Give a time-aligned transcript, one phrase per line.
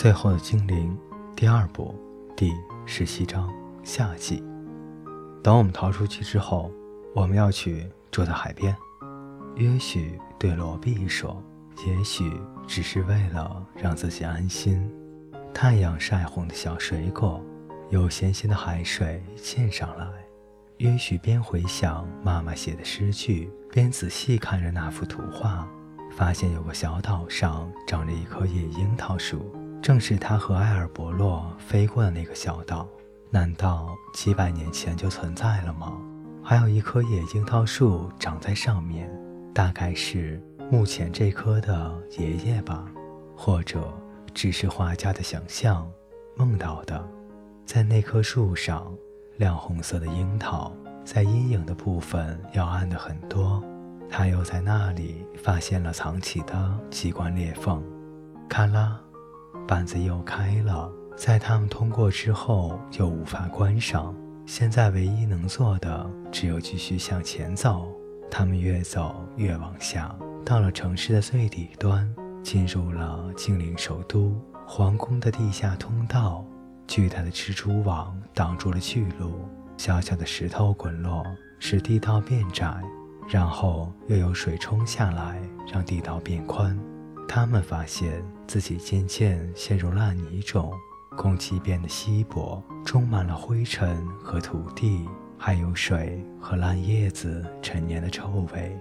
[0.00, 0.96] 最后的精灵，
[1.36, 1.94] 第二部
[2.34, 2.50] 第
[2.86, 3.52] 十七章
[3.82, 4.42] 夏季。
[5.42, 6.72] 等我们逃出去之后，
[7.14, 8.74] 我们要去住在海边。
[9.56, 11.44] 约许对罗毕说
[11.86, 12.32] ：“也许
[12.66, 14.90] 只是为了让自己安心。”
[15.52, 17.38] 太阳晒红的小水果，
[17.90, 20.08] 有咸咸的海水溅上来。
[20.78, 25.68] 约许边回想妈妈写的诗句，边仔细看着那幅图画，
[26.10, 29.54] 发现有个小岛上长着一棵野樱桃树。
[29.82, 32.86] 正是他和埃尔伯洛飞过的那个小岛，
[33.30, 35.98] 难道几百年前就存在了吗？
[36.42, 39.10] 还有一棵野樱桃树长在上面，
[39.54, 42.84] 大概是目前这棵的爷爷吧，
[43.34, 43.92] 或者
[44.34, 45.90] 只是画家的想象
[46.36, 47.02] 梦到的。
[47.64, 48.92] 在那棵树上，
[49.38, 50.72] 亮红色的樱桃
[51.04, 53.62] 在阴影的部分要暗的很多。
[54.10, 57.82] 他又在那里发现了藏起的机关裂缝，
[58.48, 59.00] 卡拉。
[59.70, 64.12] 板子又开了，在他们通过之后又无法关上。
[64.44, 67.86] 现在唯一能做的只有继续向前走。
[68.28, 70.12] 他们越走越往下，
[70.44, 72.12] 到了城市的最底端，
[72.42, 74.34] 进入了精灵首都
[74.66, 76.44] 皇宫的地下通道。
[76.88, 81.24] 巨大的蜘蛛网挡住了去路，小小的石头滚落，
[81.60, 82.76] 使地道变窄，
[83.28, 85.40] 然后又有水冲下来，
[85.72, 86.76] 让地道变宽。
[87.32, 90.72] 他们发现自己渐渐陷入烂泥中，
[91.16, 98.76] 空气变得稀薄，充满了灰尘和土地，还有水和烂叶子陈年的臭味。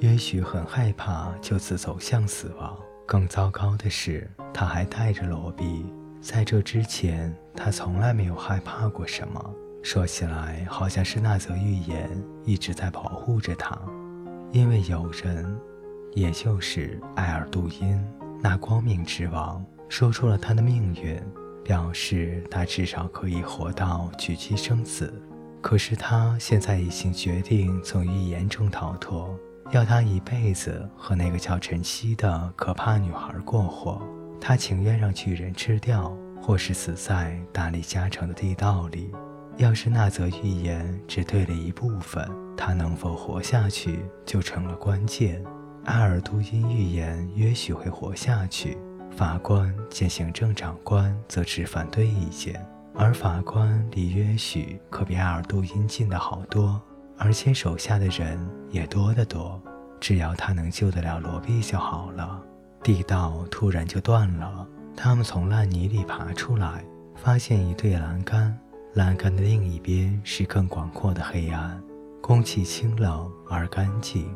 [0.00, 2.76] 也许很害怕就此走向死亡。
[3.06, 5.86] 更糟糕的是，他还带着罗比。
[6.20, 9.54] 在这之前，他从来没有害怕过什么。
[9.84, 12.10] 说起来，好像是那则预言
[12.44, 13.78] 一直在保护着他，
[14.50, 15.56] 因为有人。
[16.14, 18.00] 也就是艾尔杜因，
[18.40, 21.20] 那光明之王说出了他的命运，
[21.64, 25.12] 表示他至少可以活到娶妻生子。
[25.60, 29.34] 可是他现在已经决定从预言中逃脱，
[29.70, 34.00] 要他一辈子和那个叫晨曦的可怕女孩过活。
[34.40, 39.10] 他情愿让巨人吃掉，或是死在大力加成的地道里。
[39.56, 45.42] 要是那则预言只对了一部分，他能否活下去就成了关键。
[45.84, 48.78] 阿尔都因预言约许会活下去，
[49.10, 52.64] 法官见行政长官则持反对意见，
[52.94, 56.80] 而法官离约许可比阿尔都因近的好多，
[57.18, 58.38] 而且手下的人
[58.70, 59.60] 也多得多，
[60.00, 62.40] 只要他能救得了罗毕就好了。
[62.82, 64.66] 地道突然就断了，
[64.96, 66.84] 他们从烂泥里爬出来，
[67.14, 68.58] 发现一对栏杆，
[68.94, 71.82] 栏杆的另一边是更广阔的黑暗，
[72.22, 74.34] 空气清冷而干净。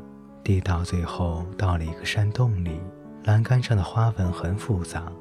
[0.48, 2.80] 地道最后到了一个山洞里，
[3.24, 5.12] 栏杆上的花纹很复杂，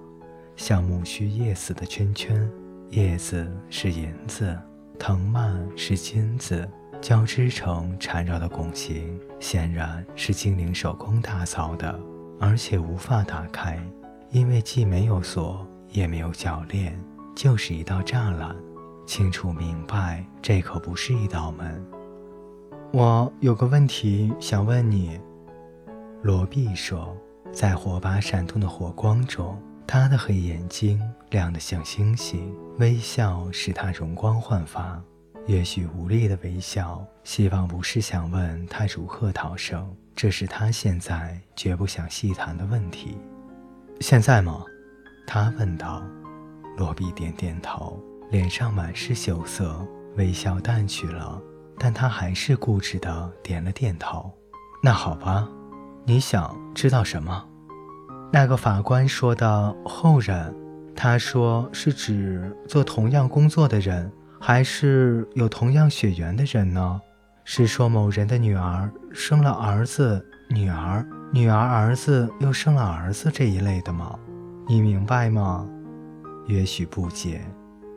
[0.56, 2.50] 像苜蓿叶似的圈圈，
[2.92, 4.58] 叶子是银子，
[4.98, 6.66] 藤蔓是金子，
[7.02, 12.00] 交织成缠绕的拱形，显然是精灵手工打造的，
[12.40, 13.78] 而且无法打开，
[14.32, 16.98] 因为既没有锁，也没有铰链，
[17.36, 18.56] 就是一道栅栏。
[19.06, 21.86] 清楚明白，这可不是一道门。
[22.94, 25.20] 我有个问题想问你，
[26.24, 27.16] 罗毕说，
[27.52, 35.02] 在火把闪动的火光中，他的黑眼睛亮得像星星，微笑使他容光焕发。
[35.48, 43.18] 也许无力的微笑，希望不是想问他如何逃生，这是他现在绝不想细谈的问题。
[44.00, 44.64] 现在吗？
[45.28, 46.02] 他问道。
[46.78, 48.00] 罗毕点点头，
[48.30, 51.42] 脸上满是羞涩，微笑淡去了。
[51.80, 54.32] 但他还是固执地点了点头。
[54.84, 55.48] 那好吧，
[56.06, 57.46] 你想知道什么？
[58.32, 60.54] 那个法官说的后人，
[60.96, 67.02] 他说是指做同样工作的人，还是有同样血缘的人呢？
[67.46, 74.20] 是说某人的女儿生了儿子，女儿，女儿儿子又生了儿子这一类的吗？
[74.68, 75.66] 你明白吗？
[76.48, 77.42] 也许不解，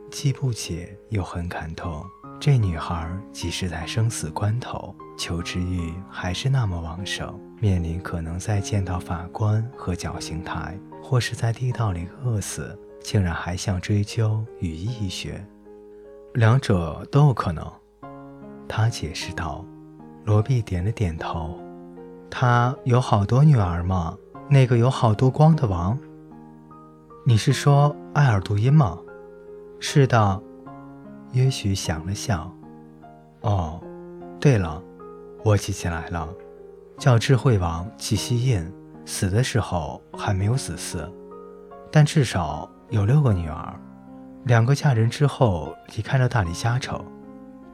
[0.09, 2.05] 既不解又很感动。
[2.41, 7.39] 这女孩即使在生死关头，求知欲还是那么旺盛。
[7.59, 15.45] 面临可能再见到法官和绞刑台，或是在地道里饿死，竟然还想追究与医学，
[16.33, 17.63] 两者都有可能。
[18.67, 19.63] 他解释道。
[20.25, 21.59] 罗毕点了点头。
[22.27, 24.17] 他有好多女儿吗？
[24.49, 25.95] 那个有好多光的王？
[27.23, 28.97] 你是说艾尔杜因吗？
[29.79, 30.41] 是的。
[31.33, 32.51] 约许想了想，
[33.41, 33.81] 哦，
[34.39, 34.81] 对了，
[35.43, 36.27] 我记起来了，
[36.97, 38.69] 叫智慧王气息印
[39.05, 41.09] 死的时候还没有子嗣，
[41.91, 43.73] 但至少有六个女儿，
[44.45, 46.99] 两个嫁人之后离开了大理家城，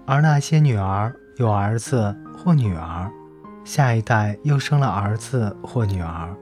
[0.05, 3.11] 而那些女儿有儿子或女儿，
[3.65, 6.35] 下一代又生了儿子或女儿，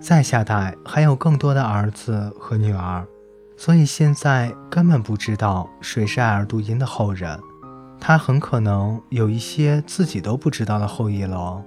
[0.00, 3.06] 再下代还有更多的儿子和女儿，
[3.60, 7.38] 所以现在根本不知道谁是埃尔杜因的后人。
[8.00, 11.62] 他很可能有一些自己都不知道的后裔喽。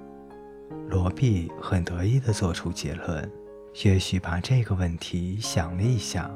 [0.88, 3.30] 罗毕很得意地做出结论。
[3.84, 6.28] 也许把这个问题想了一下，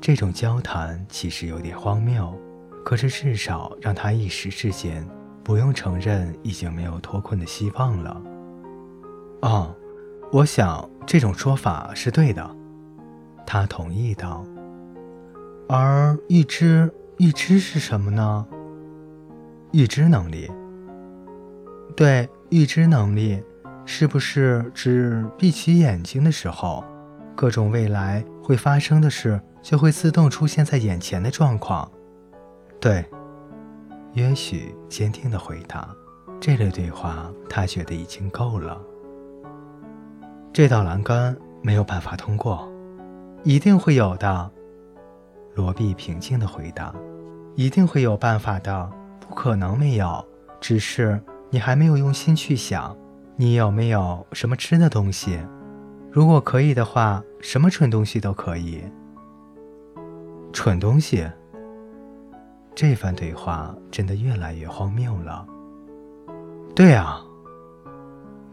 [0.00, 2.34] 这种交谈其实有点荒谬，
[2.82, 5.06] 可是至少让他一时之间
[5.44, 8.22] 不用承认已经没有脱困的希望了。
[9.42, 9.76] 哦，
[10.32, 12.56] 我想这种说法是对的，
[13.46, 14.42] 他同意道。
[15.68, 18.46] 而预知，预知是什么呢？
[19.72, 20.50] 预知能力。
[21.94, 23.42] 对，预知能力。
[23.90, 26.84] 是不是指闭起眼睛的时候，
[27.34, 31.90] 各种未来会发生的事就会自动出现在眼前的状况？
[32.78, 33.02] 对，
[34.12, 35.88] 约许坚定地回答。
[36.38, 38.78] 这类对话他觉得已经够了。
[40.52, 42.70] 这道栏杆没有办法通过，
[43.42, 44.50] 一定会有的。
[45.54, 46.94] 罗比平静地回答
[47.56, 48.90] ：“一定会有办法的，
[49.20, 50.24] 不可能没有，
[50.60, 52.96] 只是你还没有用心去想。”
[53.40, 55.38] 你有没有什么吃的东西？
[56.10, 58.82] 如果可以的话，什么蠢东西都可以。
[60.52, 61.24] 蠢东西。
[62.74, 65.46] 这番对话真的越来越荒谬了。
[66.74, 67.20] 对啊，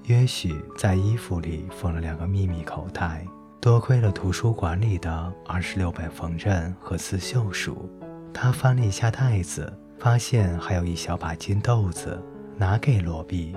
[0.03, 3.25] 约许在衣服里缝了两个秘密口袋。
[3.62, 7.90] 多亏了图书馆里的二十六本缝纫和刺绣书，
[8.31, 12.22] 他翻了一下袋子，发现还有一小把金豆子，
[12.57, 13.56] 拿给罗比。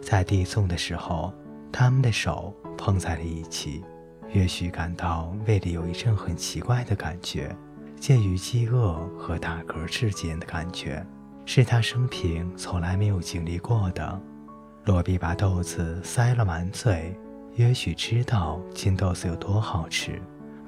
[0.00, 1.32] 在递送的时候，
[1.70, 3.84] 他们的手碰在了一起。
[4.32, 7.54] 约许感到胃里有一阵很奇怪的感觉，
[7.98, 11.04] 介于饥饿和打嗝之间的感觉，
[11.44, 14.20] 是他生平从来没有经历过的。
[14.86, 17.14] 罗比把豆子塞了满嘴，
[17.56, 20.20] 也许知道金豆子有多好吃，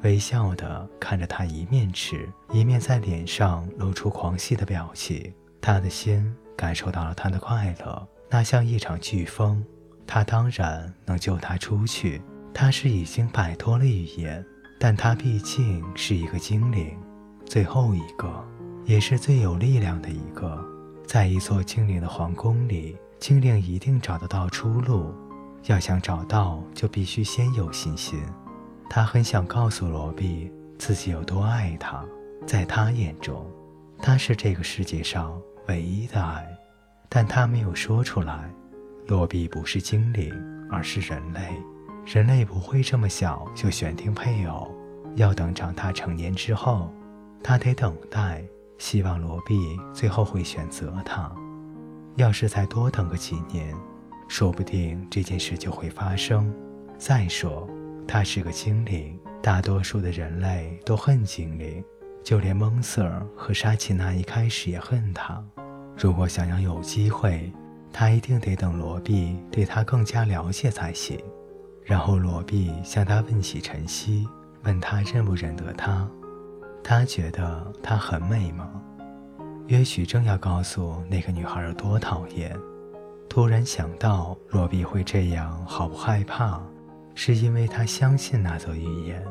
[0.02, 5.32] 微笑地看着他一面吃，一面在脸上露出狂喜的表情。
[5.60, 8.08] 他的心感受到了他的快乐。
[8.28, 9.64] 那像一场飓风，
[10.06, 12.20] 他当然能救他出去。
[12.54, 14.44] 他是已经摆脱了语言，
[14.78, 16.98] 但他毕竟是一个精灵，
[17.46, 18.28] 最后一个，
[18.84, 20.62] 也是最有力量的一个。
[21.06, 25.14] 在一座精灵的皇宫里，精灵一定找得到出路。
[25.64, 28.20] 要想找到，就必须先有信心。
[28.90, 32.04] 他很想告诉罗比自己有多爱他，
[32.46, 33.46] 在他眼中，
[33.98, 36.46] 他是这个世界上唯一的爱。
[37.08, 38.50] 但他没有说出来。
[39.06, 40.32] 罗比不是精灵，
[40.70, 41.40] 而是人类。
[42.06, 44.74] 人类不会这么小就选定配偶，
[45.16, 46.92] 要等长大成年之后，
[47.42, 48.42] 他得等待。
[48.78, 51.30] 希望罗比最后会选择他。
[52.16, 53.76] 要是再多等个几年，
[54.28, 56.52] 说不定这件事就会发生。
[56.98, 57.68] 再说，
[58.06, 61.84] 他是个精灵，大多数的人类都恨精灵，
[62.22, 65.42] 就连蒙瑟尔和沙琪娜一开始也恨他。
[65.96, 67.52] 如果想要有机会，
[67.92, 71.18] 他一定得等罗毕对他更加了解才行。
[71.84, 74.26] 然后罗毕向他问起晨曦，
[74.62, 76.08] 问他认不认得他。
[76.84, 78.70] 他觉得她很美吗？
[79.68, 82.56] 约许正要告诉那个女孩有多讨厌，
[83.32, 86.60] 突然想到罗比会这样毫不害怕，
[87.14, 89.24] 是因为他相信那则预言。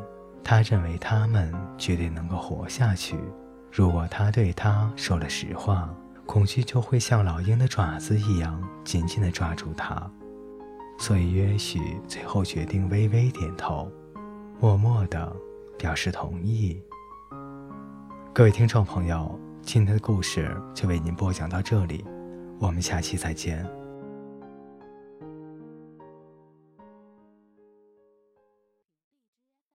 [0.44, 3.16] 他认为他们绝对能够活下去。
[3.72, 5.88] 如果他对他说了实话。
[6.26, 10.10] 恐惧就会像老鹰的爪子一样紧紧地抓住他，
[10.98, 13.92] 所以约许最后决定微微点头，
[14.60, 15.36] 默默地
[15.78, 16.82] 表示同意。
[18.34, 22.04] 各位听众朋友，今天的故事就为您播讲到这里，
[22.60, 23.64] 我们下期再见。